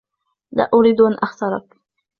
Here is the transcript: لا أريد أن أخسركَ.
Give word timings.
لا 0.51 0.69
أريد 0.73 1.01
أن 1.01 1.13
أخسركَ. 1.13 1.75